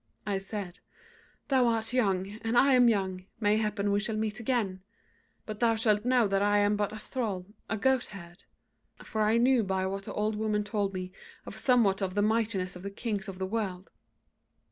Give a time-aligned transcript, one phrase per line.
[0.25, 0.79] I said:
[1.49, 4.81] 'Thou art young, and I am young; mayhappen we shall meet again:
[5.45, 8.45] but thou shalt know that I am but a thrall, a goatherd.'
[9.03, 11.11] For I knew by what the old woman told me
[11.45, 13.91] of somewhat of the mightiness of the kings of the world.